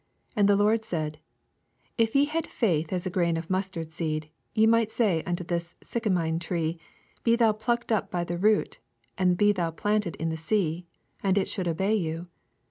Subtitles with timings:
[0.29, 1.19] 6 And the Lord Baid,
[1.95, 5.75] If ye had faith as a grain of mustard seed, ye might Bay unto this
[5.83, 6.79] sycamine tree.
[7.23, 8.79] Be thou plucked up bv the root,
[9.19, 10.87] ana be thou planted in the sea;
[11.21, 12.25] and it should obey vou.